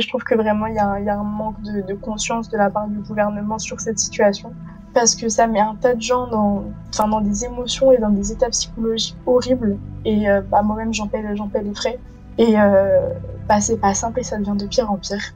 [0.00, 2.98] je trouve que vraiment il y, a un manque de, conscience de la part du
[3.00, 4.52] gouvernement sur cette situation
[4.94, 8.10] parce que ça met un tas de gens dans, enfin, dans des émotions et dans
[8.10, 9.76] des états psychologiques horribles.
[10.04, 11.98] Et euh, bah, moi-même, j'en paie, les frais.
[12.38, 13.08] Et euh,
[13.48, 15.34] bah, c'est pas simple et ça devient de pire en pire.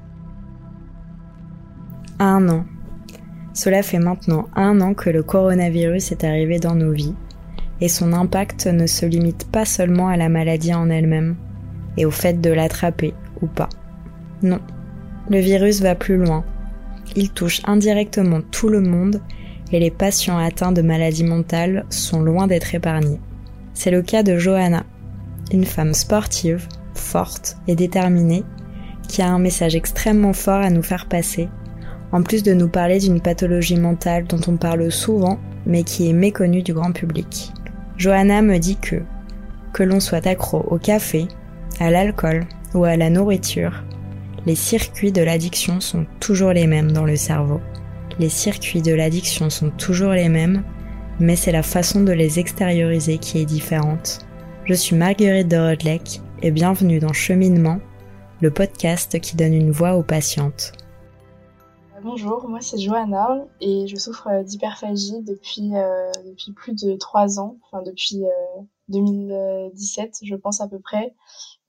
[2.21, 2.65] Un an.
[3.53, 7.15] Cela fait maintenant un an que le coronavirus est arrivé dans nos vies.
[7.81, 11.37] Et son impact ne se limite pas seulement à la maladie en elle-même
[11.97, 13.69] et au fait de l'attraper ou pas.
[14.43, 14.61] Non,
[15.31, 16.45] le virus va plus loin.
[17.17, 19.21] Il touche indirectement tout le monde
[19.73, 23.21] et les patients atteints de maladies mentales sont loin d'être épargnés.
[23.75, 24.85] C'est le cas de Johanna,
[25.53, 28.45] une femme sportive, forte et déterminée,
[29.09, 31.49] qui a un message extrêmement fort à nous faire passer,
[32.13, 36.15] en plus de nous parler d'une pathologie mentale dont on parle souvent, mais qui est
[36.15, 37.53] méconnue du grand public.
[37.97, 38.97] Johanna me dit que,
[39.73, 41.27] que l'on soit accro au café,
[41.81, 43.85] à l'alcool ou à la nourriture,
[44.47, 47.61] les circuits de l'addiction sont toujours les mêmes dans le cerveau.
[48.19, 50.65] Les circuits de l'addiction sont toujours les mêmes,
[51.21, 54.21] mais c'est la façon de les extérioriser qui est différente.
[54.65, 57.81] Je suis Marguerite de Rodleck et bienvenue dans Cheminement,
[58.41, 60.73] le podcast qui donne une voix aux patientes.
[62.03, 67.57] Bonjour, moi c'est Johanna et je souffre d'hyperphagie depuis, euh, depuis plus de trois ans,
[67.63, 68.23] enfin depuis
[68.89, 71.15] 2017 euh, je pense à peu près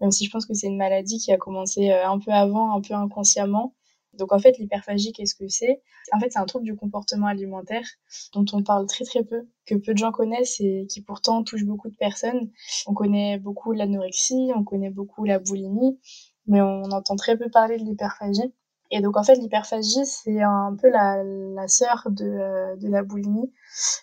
[0.02, 2.76] même si je pense que c'est une maladie qui a commencé euh, un peu avant,
[2.76, 3.76] un peu inconsciemment.
[4.14, 5.82] Donc en fait, l'hyperphagie, qu'est-ce que c'est?
[6.12, 7.86] En fait, c'est un trouble du comportement alimentaire
[8.34, 11.64] dont on parle très très peu, que peu de gens connaissent et qui pourtant touche
[11.64, 12.52] beaucoup de personnes.
[12.88, 16.00] On connaît beaucoup l'anorexie, on connaît beaucoup la boulimie,
[16.48, 18.52] mais on entend très peu parler de l'hyperphagie.
[18.92, 23.54] Et donc en fait l'hyperphagie c'est un peu la, sœur de, euh, de la boulimie.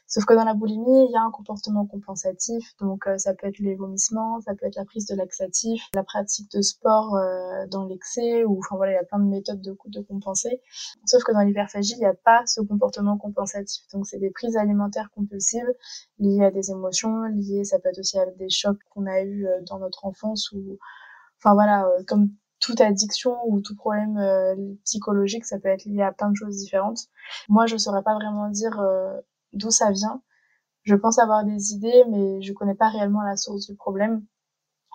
[0.06, 3.48] Sauf que dans la boulimie il y a un comportement compensatif, donc euh, ça peut
[3.48, 7.66] être les vomissements, ça peut être la prise de laxatifs, la pratique de sport euh,
[7.66, 10.60] dans l'excès, ou enfin voilà il y a plein de méthodes de, de compenser.
[11.04, 14.56] Sauf que dans l'hyperphagie il n'y a pas ce comportement compensatif, donc c'est des prises
[14.56, 15.72] alimentaires compulsives
[16.20, 19.48] liées à des émotions, liées ça peut être aussi à des chocs qu'on a eu
[19.68, 20.78] dans notre enfance ou
[21.38, 22.30] enfin voilà comme
[22.66, 26.56] toute addiction ou tout problème euh, psychologique, ça peut être lié à plein de choses
[26.56, 27.06] différentes.
[27.48, 29.20] Moi, je saurais pas vraiment dire euh,
[29.52, 30.20] d'où ça vient.
[30.82, 34.24] Je pense avoir des idées, mais je connais pas réellement la source du problème.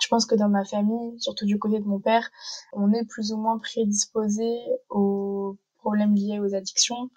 [0.01, 2.29] Je pense que dans ma famille, surtout du côté de mon père,
[2.73, 4.51] on est plus ou moins prédisposé
[4.89, 7.09] aux problèmes liés aux addictions.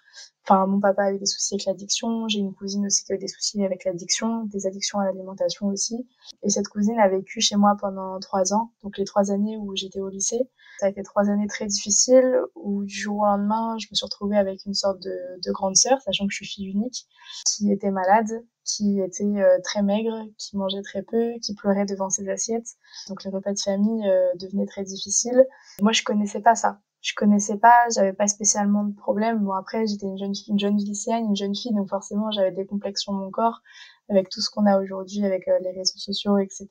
[0.47, 3.15] Enfin, mon papa a eu des soucis avec l'addiction, j'ai une cousine aussi qui a
[3.15, 6.07] eu des soucis avec l'addiction, des addictions à l'alimentation aussi.
[6.43, 9.75] Et cette cousine a vécu chez moi pendant trois ans, donc les trois années où
[9.75, 10.47] j'étais au lycée.
[10.79, 14.05] Ça a été trois années très difficiles où du jour au lendemain, je me suis
[14.05, 17.07] retrouvée avec une sorte de, de grande sœur, sachant que je suis fille unique,
[17.47, 18.29] qui était malade,
[18.65, 22.67] qui était euh, très maigre, qui mangeait très peu, qui pleurait devant ses assiettes.
[23.07, 25.43] Donc les repas de famille euh, devenaient très difficiles.
[25.81, 29.37] Moi, je connaissais pas ça je connaissais pas, j'avais pas spécialement de problème.
[29.39, 32.65] Bon après j'étais une jeune une jeune lycéenne, une jeune fille, donc forcément j'avais des
[32.65, 33.61] complexes sur mon corps
[34.09, 36.67] avec tout ce qu'on a aujourd'hui avec euh, les réseaux sociaux, etc.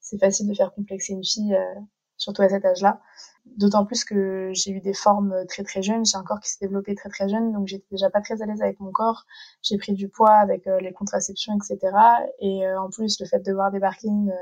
[0.00, 1.80] C'est facile de faire complexer une fille, euh,
[2.18, 3.00] surtout à cet âge-là.
[3.46, 6.58] D'autant plus que j'ai eu des formes très très jeunes, j'ai un corps qui s'est
[6.60, 9.24] développé très très jeune, donc j'étais déjà pas très à l'aise avec mon corps.
[9.62, 11.96] J'ai pris du poids avec euh, les contraceptions, etc.
[12.40, 14.34] Et en plus, le fait de voir débarquer une,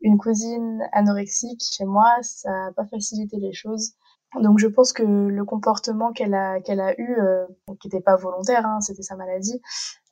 [0.00, 3.92] une cousine anorexique chez moi, ça a pas facilité les choses.
[4.34, 7.46] Donc je pense que le comportement qu'elle a qu'elle a eu, euh,
[7.80, 9.62] qui n'était pas volontaire, hein, c'était sa maladie,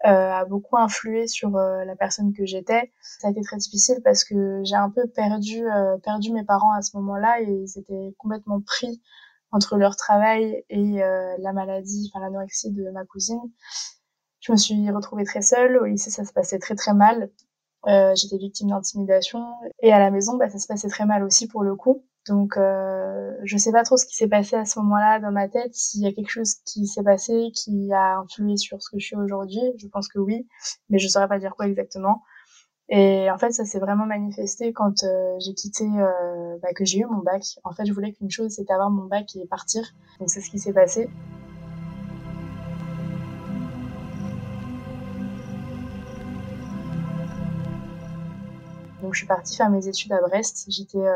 [0.07, 2.93] euh, a beaucoup influé sur euh, la personne que j'étais.
[3.03, 6.73] Ça a été très difficile parce que j'ai un peu perdu euh, perdu mes parents
[6.73, 9.03] à ce moment-là et ils étaient complètement pris
[9.51, 10.99] entre leur travail et
[11.39, 13.41] la maladie, enfin l'anorexie de ma cousine.
[14.41, 15.77] Je me suis retrouvée très seule.
[15.79, 17.31] Au lycée, ça se passait très très mal.
[17.87, 19.47] J'étais victime d'intimidation
[19.81, 22.05] et à la maison, bah, ça se passait très mal aussi pour le coup.
[22.27, 25.49] Donc, euh, je sais pas trop ce qui s'est passé à ce moment-là dans ma
[25.49, 28.99] tête, s'il y a quelque chose qui s'est passé, qui a influé sur ce que
[28.99, 29.61] je suis aujourd'hui.
[29.79, 30.47] Je pense que oui,
[30.89, 32.23] mais je saurais pas dire quoi exactement.
[32.89, 37.01] Et en fait, ça s'est vraiment manifesté quand euh, j'ai quitté, euh, bah, que j'ai
[37.01, 37.43] eu mon bac.
[37.65, 39.83] En fait, je voulais qu'une chose, c'était avoir mon bac et partir.
[40.21, 41.09] Donc, c'est ce qui s'est passé.
[49.15, 50.67] Je suis partie faire mes études à Brest.
[50.69, 51.15] J'étais euh,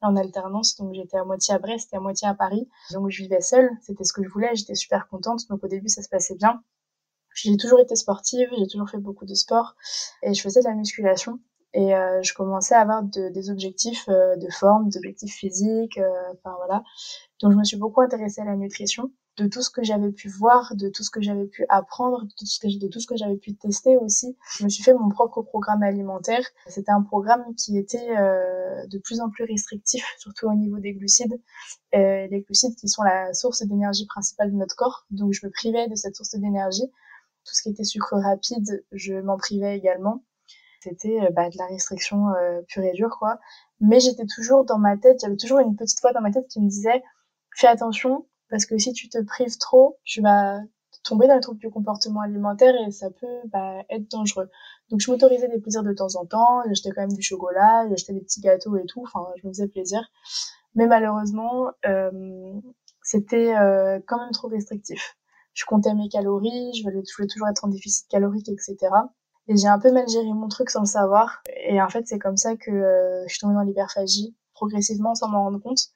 [0.00, 2.68] en alternance, donc j'étais à moitié à Brest et à moitié à Paris.
[2.92, 5.48] Donc je vivais seule, c'était ce que je voulais, j'étais super contente.
[5.48, 6.62] Donc au début ça se passait bien.
[7.34, 9.74] J'ai toujours été sportive, j'ai toujours fait beaucoup de sport
[10.22, 11.40] et je faisais de la musculation.
[11.72, 15.98] Et euh, je commençais à avoir des objectifs euh, de forme, des objectifs physiques,
[16.32, 16.84] enfin voilà.
[17.40, 19.10] Donc je me suis beaucoup intéressée à la nutrition.
[19.36, 22.32] De tout ce que j'avais pu voir, de tout ce que j'avais pu apprendre, de
[22.36, 24.36] tout ce que, j'avais pu tester aussi.
[24.58, 26.44] Je me suis fait mon propre programme alimentaire.
[26.68, 30.92] C'était un programme qui était euh, de plus en plus restrictif, surtout au niveau des
[30.92, 31.40] glucides.
[31.94, 35.06] Euh, les glucides qui sont la source d'énergie principale de notre corps.
[35.10, 36.86] Donc je me privais de cette source d'énergie.
[37.44, 40.22] Tout ce qui était sucre rapide, je m'en privais également.
[40.84, 43.38] C'était euh, bah, de la restriction euh, pure et dure, quoi.
[43.80, 46.60] Mais j'étais toujours dans ma tête, j'avais toujours une petite voix dans ma tête qui
[46.60, 47.02] me disait
[47.56, 50.60] fais attention, parce que si tu te prives trop, tu vas
[51.02, 54.48] tomber dans le trouble du comportement alimentaire et ça peut bah, être dangereux.
[54.90, 58.12] Donc je m'autorisais des plaisirs de temps en temps, j'achetais quand même du chocolat, j'achetais
[58.12, 60.08] des petits gâteaux et tout, enfin je me faisais plaisir.
[60.76, 62.52] Mais malheureusement, euh,
[63.02, 65.16] c'était euh, quand même trop restrictif.
[65.52, 68.76] Je comptais mes calories, je voulais, toujours être en déficit calorique, etc.
[69.48, 71.42] Et j'ai un peu mal géré mon truc sans le savoir.
[71.66, 75.28] Et en fait, c'est comme ça que euh, je suis tombée dans l'hyperphagie, progressivement sans
[75.28, 75.88] m'en rendre compte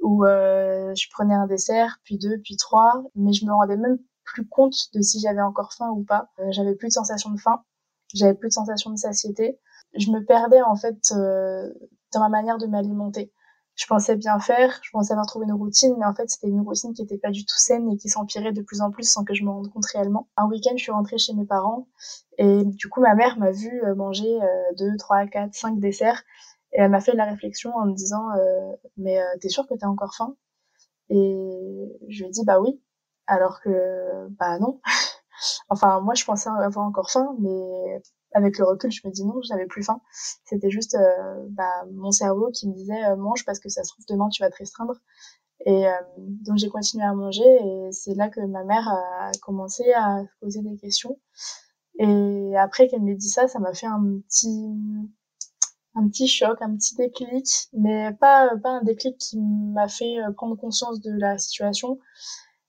[0.00, 3.98] où euh, je prenais un dessert, puis deux, puis trois, mais je me rendais même
[4.24, 6.30] plus compte de si j'avais encore faim ou pas.
[6.38, 7.62] Euh, j'avais plus de sensation de faim,
[8.14, 9.58] j'avais plus de sensation de satiété.
[9.94, 11.72] Je me perdais en fait euh,
[12.12, 13.32] dans ma manière de m'alimenter.
[13.76, 16.60] Je pensais bien faire, je pensais avoir trouvé une routine, mais en fait c'était une
[16.60, 19.24] routine qui était pas du tout saine et qui s'empirait de plus en plus sans
[19.24, 20.28] que je me rende compte réellement.
[20.36, 21.88] Un week-end, je suis rentrée chez mes parents
[22.36, 24.38] et du coup ma mère m'a vu manger
[24.76, 26.22] deux, trois, quatre, cinq desserts
[26.72, 29.74] et elle m'a fait la réflexion en me disant euh, mais euh, t'es sûr que
[29.74, 30.36] t'as encore faim
[31.10, 32.80] Et je lui ai dit bah oui,
[33.26, 34.80] alors que bah non.
[35.68, 38.02] enfin moi je pensais avoir encore faim, mais
[38.32, 40.00] avec le recul je me dis non, j'avais plus faim.
[40.44, 44.04] C'était juste euh, bah, mon cerveau qui me disait mange parce que ça se trouve
[44.08, 44.94] demain tu vas te restreindre.
[45.66, 49.92] Et euh, donc j'ai continué à manger et c'est là que ma mère a commencé
[49.92, 51.18] à poser des questions.
[51.98, 54.68] Et après qu'elle m'ait dit ça, ça m'a fait un petit
[55.94, 60.32] un petit choc, un petit déclic, mais pas, pas un déclic qui m'a fait euh,
[60.32, 61.98] prendre conscience de la situation,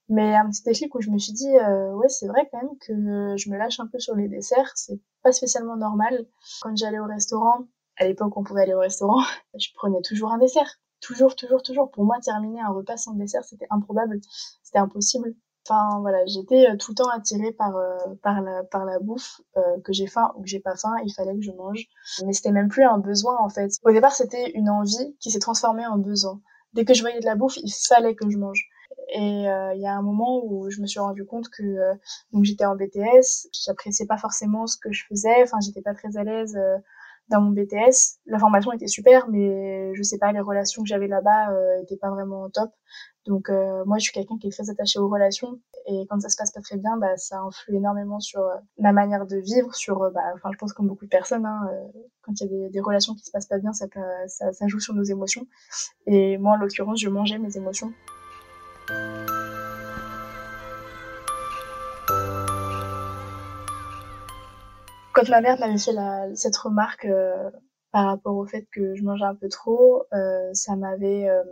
[0.08, 2.76] mais un petit déclic où je me suis dit, euh, ouais, c'est vrai quand même
[2.80, 6.26] que je me lâche un peu sur les desserts, c'est pas spécialement normal.
[6.62, 7.66] Quand j'allais au restaurant,
[7.96, 9.22] à l'époque on pouvait aller au restaurant,
[9.58, 10.78] je prenais toujours un dessert.
[11.00, 11.90] Toujours, toujours, toujours.
[11.90, 14.20] Pour moi, terminer un repas sans dessert, c'était improbable.
[14.62, 15.34] C'était impossible.
[15.68, 19.40] Enfin voilà, j'étais euh, tout le temps attirée par euh, par la par la bouffe,
[19.56, 21.86] euh, que j'ai faim ou que j'ai pas faim, il fallait que je mange.
[22.26, 23.70] Mais c'était même plus un besoin en fait.
[23.84, 26.40] Au départ, c'était une envie qui s'est transformée en besoin.
[26.72, 28.66] Dès que je voyais de la bouffe, il fallait que je mange.
[29.14, 31.92] Et il y a un moment où je me suis rendu compte que
[32.32, 36.16] donc j'étais en BTS, j'appréciais pas forcément ce que je faisais, enfin j'étais pas très
[36.16, 36.56] à l'aise
[37.28, 38.18] dans mon BTS.
[38.26, 41.96] La formation était super, mais je sais pas, les relations que j'avais là-bas euh, étaient
[41.96, 42.70] pas vraiment top.
[43.26, 46.28] Donc euh, moi, je suis quelqu'un qui est très attaché aux relations et quand ça
[46.28, 49.74] se passe pas très bien, bah ça influe énormément sur euh, ma manière de vivre,
[49.74, 51.70] sur bah enfin je pense comme beaucoup de personnes, hein,
[52.22, 53.86] quand il y a des, des, relations qui se passent pas bien, ça,
[54.26, 55.46] ça ça joue sur nos émotions.
[56.06, 57.92] Et moi, en l'occurrence, je mangeais mes émotions.
[65.12, 67.50] Quand ma mère m'avait fait la, cette remarque euh,
[67.90, 71.44] par rapport au fait que je mangeais un peu trop, euh, ça m'avait, euh,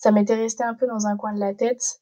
[0.00, 2.00] ça m'était resté un peu dans un coin de la tête,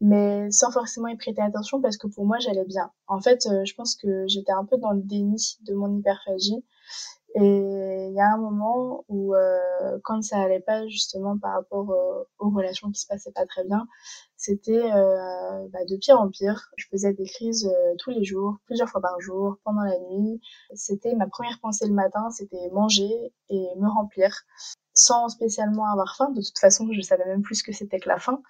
[0.00, 2.90] mais sans forcément y prêter attention parce que pour moi j'allais bien.
[3.06, 6.64] En fait, je pense que j'étais un peu dans le déni de mon hyperphagie
[7.34, 11.90] et il y a un moment où, euh, quand ça allait pas justement par rapport
[11.90, 13.86] euh, aux relations qui se passaient pas très bien,
[14.36, 16.70] c'était euh, bah, de pire en pire.
[16.76, 20.42] Je faisais des crises euh, tous les jours, plusieurs fois par jour, pendant la nuit.
[20.74, 24.42] C'était ma première pensée le matin, c'était manger et me remplir,
[24.94, 26.30] sans spécialement avoir faim.
[26.30, 28.42] De toute façon, je savais même plus ce que c'était que la faim.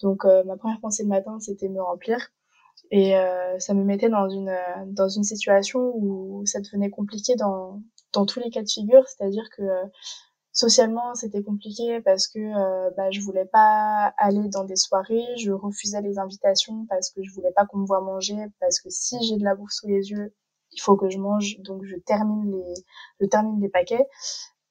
[0.00, 2.18] Donc euh, ma première pensée le matin, c'était me remplir.
[2.92, 3.14] Et
[3.58, 4.54] ça me mettait dans une
[4.86, 7.82] dans une situation où ça devenait compliqué dans
[8.16, 9.84] dans tous les cas de figure, c'est-à-dire que euh,
[10.52, 15.52] socialement c'était compliqué parce que euh, bah, je voulais pas aller dans des soirées, je
[15.52, 19.22] refusais les invitations parce que je voulais pas qu'on me voit manger, parce que si
[19.22, 20.34] j'ai de la bouffe sous les yeux,
[20.72, 22.74] il faut que je mange, donc je termine les,
[23.20, 24.06] je termine les paquets.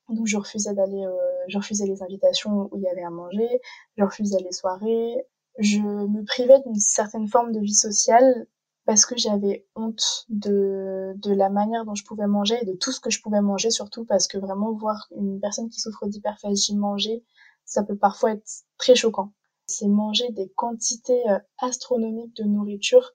[0.09, 1.13] Donc je refusais d'aller, euh,
[1.47, 3.61] je refusais les invitations où il y avait à manger,
[3.97, 5.15] je refusais les soirées,
[5.57, 8.47] je me privais d'une certaine forme de vie sociale
[8.85, 12.91] parce que j'avais honte de, de la manière dont je pouvais manger et de tout
[12.91, 16.75] ce que je pouvais manger surtout parce que vraiment voir une personne qui souffre d'hyperphagie
[16.75, 17.23] manger,
[17.65, 18.47] ça peut parfois être
[18.77, 19.33] très choquant.
[19.65, 23.11] C'est manger des quantités euh, astronomiques de nourriture,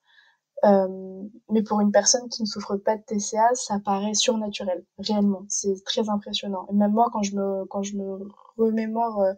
[0.64, 5.45] euh, mais pour une personne qui ne souffre pas de TCA, ça paraît surnaturel, réellement.
[5.49, 6.67] C'est très impressionnant.
[6.71, 8.19] Et même moi, quand je me, quand je me
[8.57, 9.33] remémore euh,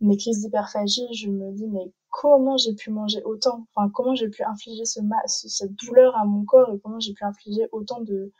[0.00, 3.66] mes crises d'hyperphagie, je me dis mais comment j'ai pu manger autant?
[3.74, 7.24] Enfin, comment j'ai pu infliger ce cette douleur à mon corps et comment j'ai pu
[7.24, 8.32] infliger autant de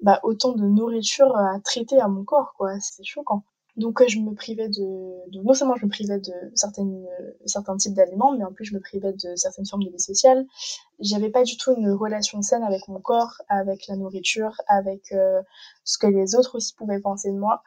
[0.00, 3.44] bah, autant de nourriture à traiter à mon corps quoi c'est choquant
[3.76, 7.04] Donc je me privais de, non seulement je me privais de certaines
[7.44, 10.46] certains types d'aliments, mais en plus je me privais de certaines formes de vie sociale.
[11.00, 15.12] J'avais pas du tout une relation saine avec mon corps, avec la nourriture, avec
[15.82, 17.62] ce que les autres aussi pouvaient penser de moi.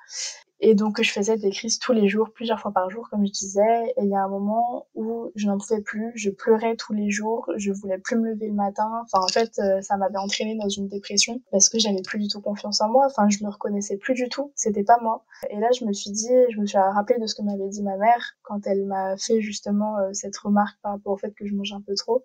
[0.59, 3.31] Et donc, je faisais des crises tous les jours, plusieurs fois par jour, comme je
[3.31, 3.93] disais.
[3.97, 7.11] Et il y a un moment où je n'en pouvais plus, je pleurais tous les
[7.11, 8.89] jours, je voulais plus me lever le matin.
[9.03, 12.27] Enfin, en fait, euh, ça m'avait entraîné dans une dépression parce que j'avais plus du
[12.27, 13.05] tout confiance en moi.
[13.05, 14.51] Enfin, je me reconnaissais plus du tout.
[14.55, 15.25] C'était pas moi.
[15.51, 17.83] Et là, je me suis dit, je me suis rappelé de ce que m'avait dit
[17.83, 21.45] ma mère quand elle m'a fait justement euh, cette remarque par rapport au fait que
[21.45, 22.23] je mange un peu trop.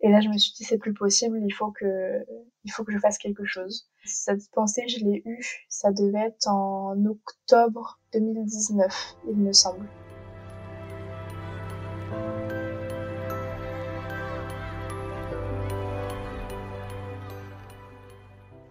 [0.00, 2.22] Et là, je me suis dit, c'est plus possible, il faut que,
[2.64, 3.88] il faut que je fasse quelque chose.
[4.04, 9.88] Cette pensée, je l'ai eue, ça devait être en octobre 2019, il me semble.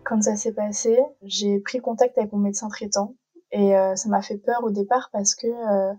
[0.04, 3.16] Quand ça s'est passé, j'ai pris contact avec mon médecin traitant
[3.52, 5.94] et euh, ça m'a fait peur au départ parce que euh,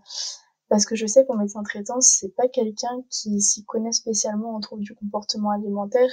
[0.69, 4.61] parce que je sais qu'en médecin traitant, c'est pas quelqu'un qui s'y connaît spécialement en
[4.61, 6.11] troubles du comportement alimentaire.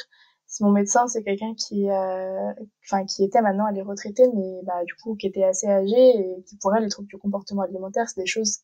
[0.60, 2.53] Mon médecin, c'est quelqu'un qui, euh,
[2.86, 6.10] enfin, qui était maintenant, elle est retraitée, mais bah, du coup, qui était assez âgée
[6.10, 8.60] et qui, pour elle, les troubles du comportement alimentaire, c'est des choses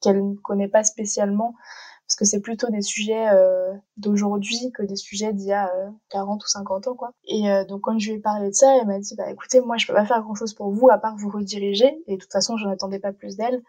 [0.00, 1.54] qu'elle ne connaît pas spécialement
[2.06, 5.72] parce que c'est plutôt des sujets euh, d'aujourd'hui que des sujets d'il y a
[6.10, 7.12] 40 euh, ou 50 ans quoi.
[7.24, 9.60] Et euh, donc quand je lui ai parlé de ça, elle m'a dit bah écoutez
[9.60, 12.20] moi je peux pas faire grand chose pour vous à part vous rediriger et de
[12.20, 13.62] toute façon je n'attendais pas plus d'elle.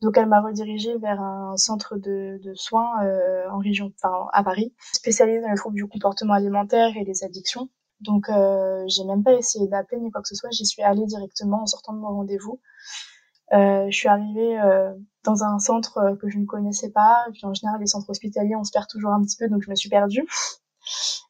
[0.00, 4.44] Donc elle m'a redirigée vers un centre de, de soins euh, en région, enfin à
[4.44, 7.68] Paris, spécialisé dans les troubles du comportement alimentaire et les addictions.
[8.00, 11.04] Donc euh, j'ai même pas essayé d'appeler ni quoi que ce soit, j'y suis allée
[11.06, 12.60] directement en sortant de mon rendez-vous.
[13.52, 14.92] Euh, je suis arrivée euh,
[15.24, 17.26] dans un centre que je ne connaissais pas.
[17.32, 19.70] Puis en général, les centres hospitaliers, on se perd toujours un petit peu, donc je
[19.70, 20.26] me suis perdue.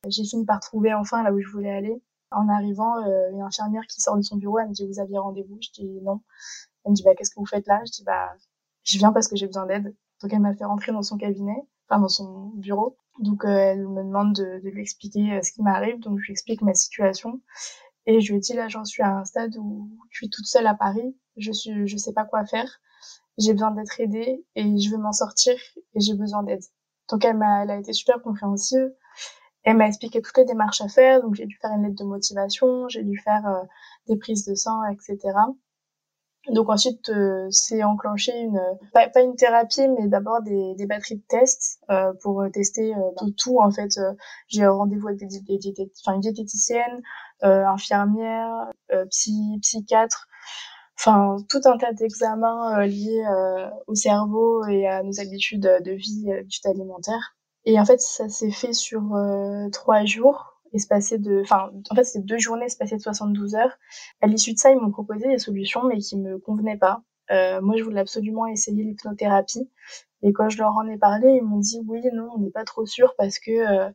[0.09, 2.03] J'ai fini par trouver enfin là où je voulais aller.
[2.31, 5.19] En arrivant, euh, une infirmière qui sort de son bureau, elle me dit vous aviez
[5.19, 5.59] rendez-vous.
[5.63, 6.21] Je dis non.
[6.85, 7.81] Elle me dit bah qu'est-ce que vous faites là?
[7.87, 8.35] Je dis bah
[8.85, 9.95] je viens parce que j'ai besoin d'aide.
[10.23, 11.57] Donc elle m'a fait rentrer dans son cabinet,
[11.89, 12.97] enfin dans son bureau.
[13.19, 16.27] Donc euh, elle me demande de, de lui expliquer euh, ce qui m'arrive, donc je
[16.27, 17.41] lui explique ma situation.
[18.07, 20.67] Et je lui dis là j'en suis à un stade où je suis toute seule
[20.67, 22.81] à Paris, je suis, je sais pas quoi faire,
[23.39, 25.55] j'ai besoin d'être aidée et je veux m'en sortir
[25.95, 26.63] et j'ai besoin d'aide.
[27.11, 28.93] Donc elle m'a, elle a été super compréhensive.
[29.65, 32.05] Elle m'a expliqué toutes les démarches à faire, donc j'ai dû faire une lettre de
[32.05, 33.63] motivation, j'ai dû faire euh,
[34.07, 35.19] des prises de sang, etc.
[36.51, 38.61] Donc ensuite, euh, c'est enclenché une
[38.93, 42.99] pas, pas, une thérapie, mais d'abord des, des batteries de tests euh, pour tester euh,
[43.19, 44.13] tout, tout, En fait, euh,
[44.49, 47.03] j'ai rendez-vous avec des, des, des une diététicienne,
[47.45, 48.71] euh, infirmière,
[49.11, 50.27] psy, psychiatre,
[50.99, 53.25] enfin tout un tas d'examens liés
[53.87, 57.37] au cerveau et à nos habitudes de vie, habitudes alimentaires.
[57.65, 59.03] Et en fait, ça s'est fait sur
[59.73, 63.79] trois jours espacé de, enfin, en fait, c'est deux journées espacées de 72 heures.
[64.21, 67.03] À l'issue de ça, ils m'ont proposé des solutions, mais qui me convenaient pas.
[67.31, 69.69] Euh, moi, je voulais absolument essayer l'hypnothérapie.
[70.23, 72.65] Et quand je leur en ai parlé, ils m'ont dit oui, non, on n'est pas
[72.65, 73.91] trop sûr parce que euh,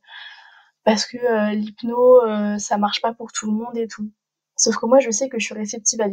[0.83, 4.11] parce que euh, l'hypno, euh, ça marche pas pour tout le monde et tout.
[4.57, 6.07] Sauf que moi, je sais que je suis réceptive à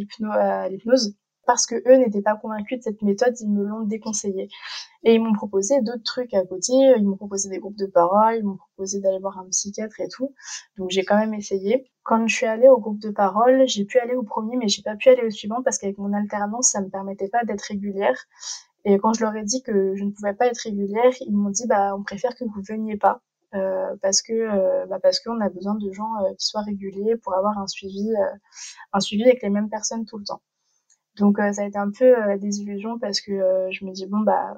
[0.68, 1.14] l'hypnose
[1.50, 4.48] parce que eux n'étaient pas convaincus de cette méthode, ils me l'ont déconseillé.
[5.02, 8.36] Et ils m'ont proposé d'autres trucs à côté, ils m'ont proposé des groupes de parole,
[8.36, 10.32] ils m'ont proposé d'aller voir un psychiatre et tout.
[10.78, 11.90] Donc j'ai quand même essayé.
[12.04, 14.82] Quand je suis allée au groupe de parole, j'ai pu aller au premier, mais j'ai
[14.82, 18.16] pas pu aller au suivant parce qu'avec mon alternance, ça me permettait pas d'être régulière.
[18.84, 21.50] Et quand je leur ai dit que je ne pouvais pas être régulière, ils m'ont
[21.50, 23.22] dit bah on préfère que vous veniez pas.
[23.56, 27.16] Euh, parce que euh, bah parce qu'on a besoin de gens euh, qui soient réguliers
[27.16, 28.36] pour avoir un suivi euh,
[28.92, 30.40] un suivi avec les mêmes personnes tout le temps.
[31.20, 33.92] Donc euh, ça a été un peu euh, la désillusion parce que euh, je me
[33.92, 34.54] dis bon bah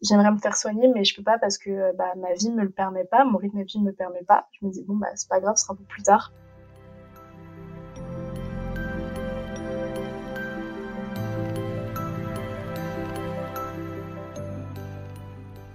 [0.00, 2.70] j'aimerais me faire soigner mais je peux pas parce que bah, ma vie me le
[2.70, 4.48] permet pas, mon rythme de vie me permet pas.
[4.52, 6.32] Je me dis bon bah c'est pas grave, ce sera un peu plus tard.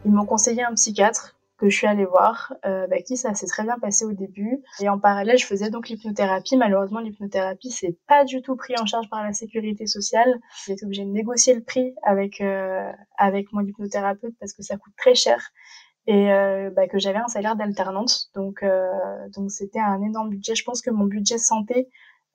[0.05, 3.47] Ils m'ont conseillé un psychiatre que je suis allée voir, euh, avec qui ça s'est
[3.47, 4.61] très bien passé au début.
[4.79, 6.57] Et en parallèle, je faisais donc l'hypnothérapie.
[6.57, 10.39] Malheureusement, l'hypnothérapie, c'est pas du tout pris en charge par la sécurité sociale.
[10.65, 14.77] J'ai été obligée de négocier le prix avec euh, avec mon hypnothérapeute parce que ça
[14.77, 15.51] coûte très cher
[16.07, 18.29] et euh, bah, que j'avais un salaire d'alternante.
[18.33, 18.89] Donc euh,
[19.35, 20.55] donc c'était un énorme budget.
[20.55, 21.89] Je pense que mon budget santé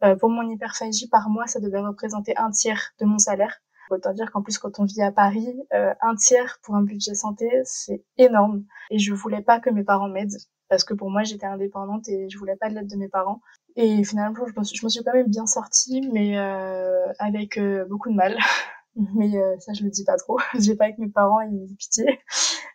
[0.04, 3.60] euh, pour mon hyperphagie par mois, ça devait représenter un tiers de mon salaire.
[3.92, 7.14] Autant dire qu'en plus, quand on vit à Paris, euh, un tiers pour un budget
[7.14, 8.64] santé, c'est énorme.
[8.90, 10.38] Et je voulais pas que mes parents m'aident
[10.70, 13.42] parce que pour moi, j'étais indépendante et je voulais pas de l'aide de mes parents.
[13.76, 17.58] Et finalement, je me suis, je me suis quand même bien sortie, mais euh, avec
[17.58, 18.38] euh, beaucoup de mal.
[19.14, 20.38] mais ça, je le dis pas trop.
[20.58, 22.18] j'ai pas avec mes parents, ils pitié.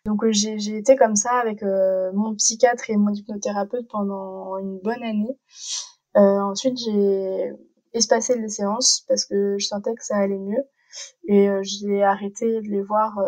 [0.06, 5.36] Donc j'ai été comme ça avec mon psychiatre et mon hypnothérapeute pendant une bonne année.
[6.14, 7.52] ensuite, j'ai
[7.92, 10.62] espacé les séances parce que je sentais que ça allait mieux.
[11.24, 13.18] Et j'ai arrêté de les voir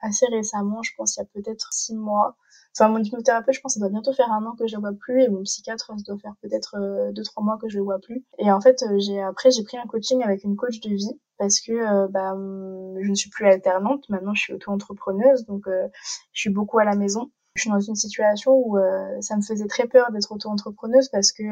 [0.00, 2.36] assez récemment, je pense il y a peut-être six mois.
[2.76, 4.92] Enfin, mon hypnothérapeute, je pense, ça doit bientôt faire un an que je le vois
[4.92, 7.84] plus, et mon psychiatre, ça doit faire peut-être euh, deux, trois mois que je le
[7.84, 8.24] vois plus.
[8.38, 11.20] Et en fait, euh, j'ai après, j'ai pris un coaching avec une coach de vie
[11.38, 14.08] parce que euh, bah, je ne suis plus alternante.
[14.08, 17.30] Maintenant, je suis auto-entrepreneuse, donc je suis beaucoup à la maison.
[17.56, 18.78] Je suis dans une situation où
[19.20, 21.42] ça me faisait très peur d'être auto-entrepreneuse parce que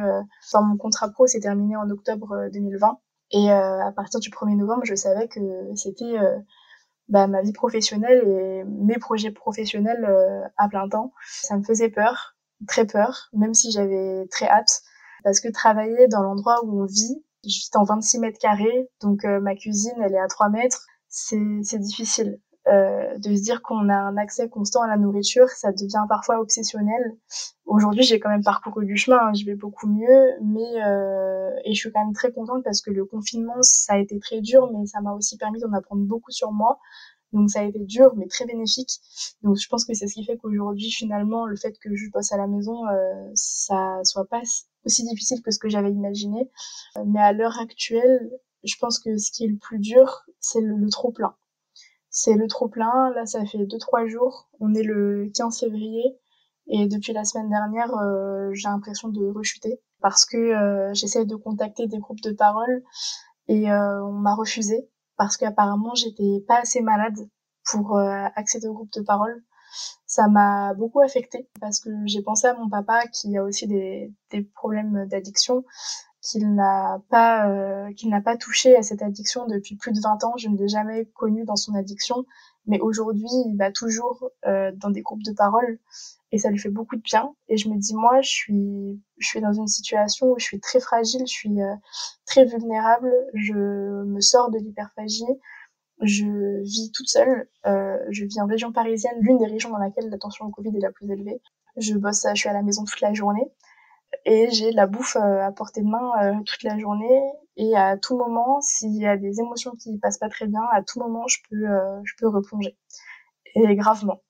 [0.47, 2.99] enfin, mon contrat pro s'est terminé en octobre 2020.
[3.31, 5.41] Et à partir du 1er novembre, je savais que
[5.75, 6.17] c'était
[7.09, 11.13] bah, ma vie professionnelle et mes projets professionnels euh, à plein temps.
[11.27, 14.83] Ça me faisait peur, très peur, même si j'avais très hâte,
[15.25, 19.25] parce que travailler dans l'endroit où on vit, je vis en 26 mètres carrés, donc
[19.25, 22.41] euh, ma cuisine, elle est à 3 mètres, c'est difficile.
[22.69, 26.41] Euh, de se dire qu'on a un accès constant à la nourriture, ça devient parfois
[26.41, 27.17] obsessionnel.
[27.65, 31.75] Aujourd'hui, j'ai quand même parcouru du chemin, hein, je vais beaucoup mieux, mais euh, et
[31.75, 34.71] je suis quand même très contente parce que le confinement, ça a été très dur,
[34.73, 36.79] mais ça m'a aussi permis d'en apprendre beaucoup sur moi.
[37.33, 39.01] Donc ça a été dur, mais très bénéfique.
[39.43, 42.33] Donc je pense que c'est ce qui fait qu'aujourd'hui, finalement, le fait que je bosse
[42.33, 44.43] à la maison, euh, ça soit pas
[44.85, 46.51] aussi difficile que ce que j'avais imaginé.
[47.07, 48.31] Mais à l'heure actuelle,
[48.65, 51.35] je pense que ce qui est le plus dur, c'est le trop plein
[52.19, 53.13] c'est le trop plein.
[53.15, 54.49] Là, ça fait 2-3 jours.
[54.59, 56.19] On est le 15 février.
[56.67, 61.37] Et depuis la semaine dernière, euh, j'ai l'impression de rechuter parce que euh, j'essaie de
[61.37, 62.83] contacter des groupes de parole
[63.47, 67.17] et euh, on m'a refusé parce qu'apparemment j'étais pas assez malade
[67.71, 69.43] pour accéder au groupe de parole.
[70.07, 74.13] Ça m'a beaucoup affectée parce que j'ai pensé à mon papa qui a aussi des,
[74.31, 75.65] des problèmes d'addiction
[76.23, 80.25] qu'il n'a pas euh, qu'il n'a pas touché à cette addiction depuis plus de 20
[80.25, 80.37] ans.
[80.37, 82.25] Je ne l'ai jamais connu dans son addiction,
[82.67, 85.79] mais aujourd'hui, il va toujours euh, dans des groupes de parole
[86.33, 87.35] et ça lui fait beaucoup de bien.
[87.49, 90.61] Et je me dis moi, je suis je suis dans une situation où je suis
[90.61, 91.75] très fragile, je suis euh,
[92.27, 93.55] très vulnérable, je
[94.05, 95.25] me sors de l'hyperphagie.
[96.01, 97.49] Je vis toute seule.
[97.65, 100.81] je vis en région parisienne, l'une des régions dans laquelle la tension au Covid est
[100.81, 101.41] la plus élevée.
[101.77, 103.51] Je bosse, je suis à la maison toute la journée
[104.25, 107.23] et j'ai de la bouffe euh, à portée de main euh, toute la journée.
[107.57, 110.83] Et à tout moment s'il y a des émotions qui passent pas très bien à
[110.83, 112.77] tout moment je peux euh, je peux replonger.
[113.55, 114.23] Et gravement.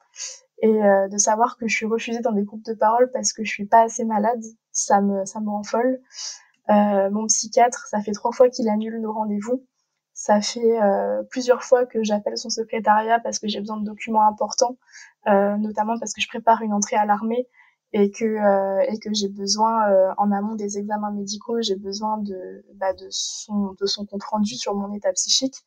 [0.63, 3.51] Et de savoir que je suis refusée dans des groupes de parole parce que je
[3.51, 6.01] suis pas assez malade ça me ça me rend folle
[6.69, 9.65] mon psychiatre ça fait trois fois qu'il annule nos rendez-vous.
[10.15, 10.79] Ça fait
[11.31, 14.77] plusieurs fois que j'appelle son secrétariat parce que j'ai besoin de documents importants
[15.27, 17.47] notamment parce que je prépare une entrée à l'armée
[17.93, 22.19] et que euh, et que j'ai besoin euh, en amont des examens médicaux j'ai besoin
[22.19, 25.65] de bah, de son de son compte rendu sur mon état psychique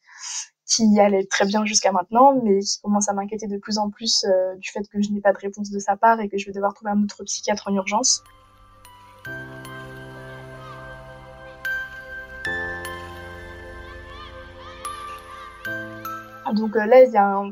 [0.67, 4.23] qui allait très bien jusqu'à maintenant mais qui commence à m'inquiéter de plus en plus
[4.25, 6.45] euh, du fait que je n'ai pas de réponse de sa part et que je
[6.45, 8.23] vais devoir trouver un autre psychiatre en urgence.
[16.53, 17.43] Donc là il y a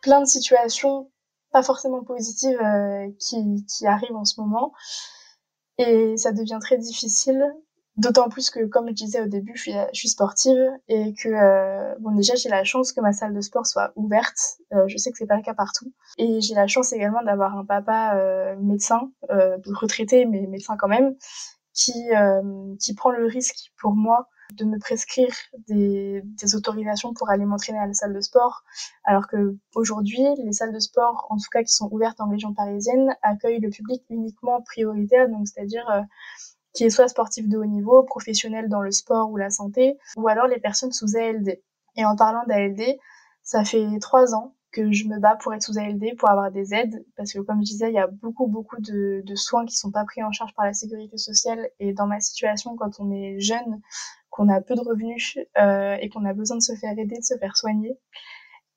[0.00, 1.10] plein de situations
[1.52, 4.72] pas forcément positive euh, qui, qui arrive en ce moment.
[5.78, 7.44] Et ça devient très difficile,
[7.96, 10.58] d'autant plus que, comme je disais au début, je suis, je suis sportive
[10.88, 14.58] et que, euh, bon, déjà, j'ai la chance que ma salle de sport soit ouverte.
[14.72, 15.92] Euh, je sais que c'est pas le cas partout.
[16.16, 20.88] Et j'ai la chance également d'avoir un papa euh, médecin, euh, retraité, mais médecin quand
[20.88, 21.14] même,
[21.72, 22.08] qui,
[22.80, 25.34] qui prend le risque pour moi de me prescrire
[25.68, 28.64] des, des, autorisations pour aller m'entraîner à la salle de sport,
[29.04, 32.54] alors que aujourd'hui, les salles de sport, en tout cas qui sont ouvertes en région
[32.54, 36.00] parisienne, accueillent le public uniquement prioritaire, donc c'est-à-dire euh,
[36.72, 40.28] qui est soit sportif de haut niveau, professionnel dans le sport ou la santé, ou
[40.28, 41.60] alors les personnes sous ALD.
[41.96, 42.80] Et en parlant d'ALD,
[43.42, 46.74] ça fait trois ans que je me bats pour être sous ALD, pour avoir des
[46.74, 49.76] aides, parce que comme je disais, il y a beaucoup, beaucoup de, de soins qui
[49.76, 53.10] sont pas pris en charge par la sécurité sociale, et dans ma situation, quand on
[53.10, 53.80] est jeune,
[54.38, 57.24] qu'on a peu de revenus euh, et qu'on a besoin de se faire aider, de
[57.24, 57.98] se faire soigner,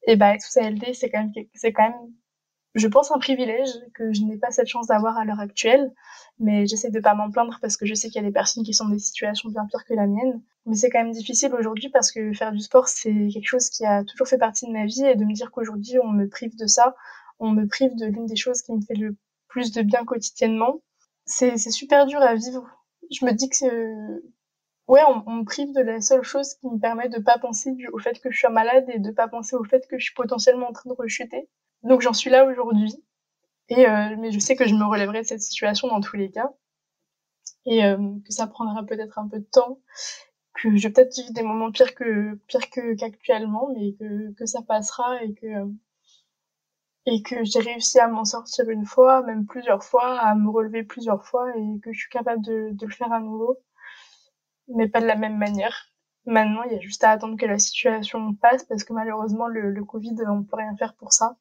[0.08, 2.12] et bah sous ALD, c'est quand même, c'est quand même,
[2.74, 5.92] je pense un privilège que je n'ai pas cette chance d'avoir à l'heure actuelle,
[6.40, 8.64] mais j'essaie de pas m'en plaindre parce que je sais qu'il y a des personnes
[8.64, 10.42] qui sont dans des situations bien pires que la mienne.
[10.66, 13.86] Mais c'est quand même difficile aujourd'hui parce que faire du sport, c'est quelque chose qui
[13.86, 16.56] a toujours fait partie de ma vie et de me dire qu'aujourd'hui on me prive
[16.58, 16.96] de ça,
[17.40, 19.16] on me prive de l'une des choses qui me fait le
[19.48, 20.82] plus de bien quotidiennement,
[21.26, 22.66] c'est super dur à vivre.
[23.12, 24.24] Je me dis que
[24.92, 27.98] ouais, on, me prive de la seule chose qui me permet de pas penser au
[27.98, 30.68] fait que je suis malade et de pas penser au fait que je suis potentiellement
[30.70, 31.50] en train de rechuter.
[31.84, 32.94] Donc j'en suis là aujourd'hui.
[33.70, 36.30] Et euh, mais je sais que je me relèverai de cette situation dans tous les
[36.30, 36.52] cas
[37.66, 39.80] et euh, que ça prendra peut-être un peu de temps,
[40.56, 44.46] que je vais peut-être vivre des moments pires que pires que qu'actuellement, mais que que
[44.46, 45.48] ça passera et que
[47.06, 50.84] et que j'ai réussi à m'en sortir une fois, même plusieurs fois, à me relever
[50.84, 53.58] plusieurs fois et que je suis capable de, de le faire à nouveau
[54.68, 55.92] mais pas de la même manière.
[56.26, 59.84] Maintenant, il y a juste à attendre que la situation passe parce que malheureusement, le,
[59.84, 61.38] Covid, on peut rien faire pour ça.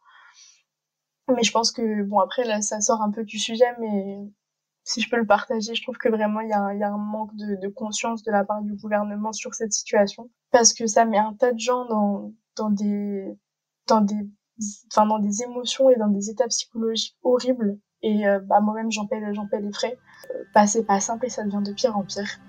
[1.28, 4.18] Mais je pense que, bon, après, là, ça sort un peu du sujet, mais
[4.84, 7.68] si je peux le partager, je trouve que vraiment, il y a un, manque de,
[7.68, 10.30] conscience de la part du gouvernement sur cette situation.
[10.50, 13.38] Parce que ça met un tas de gens dans, dans des,
[13.86, 14.28] dans des,
[14.90, 17.78] enfin, dans des émotions et dans des états psychologiques horribles.
[18.02, 19.98] Et, euh, bah, moi-même, j'en paie, paie les frais.
[20.30, 22.40] Euh, bah, c'est pas simple et ça devient de pire en pire.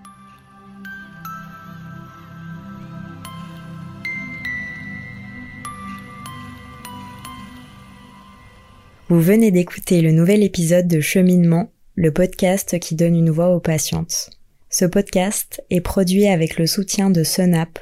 [9.11, 13.59] Vous venez d'écouter le nouvel épisode de Cheminement, le podcast qui donne une voix aux
[13.59, 14.29] patientes.
[14.69, 17.77] Ce podcast est produit avec le soutien de Sunap,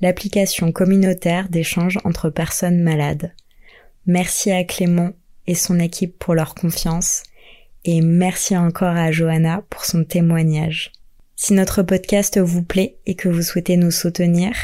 [0.00, 3.34] l'application communautaire d'échange entre personnes malades.
[4.06, 5.10] Merci à Clément
[5.46, 7.24] et son équipe pour leur confiance
[7.84, 10.92] et merci encore à Johanna pour son témoignage.
[11.36, 14.54] Si notre podcast vous plaît et que vous souhaitez nous soutenir,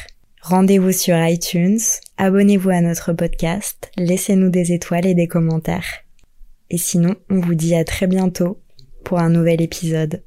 [0.40, 1.78] rendez-vous sur iTunes,
[2.16, 6.05] abonnez-vous à notre podcast, laissez-nous des étoiles et des commentaires.
[6.70, 8.62] Et sinon, on vous dit à très bientôt
[9.04, 10.22] pour un nouvel épisode.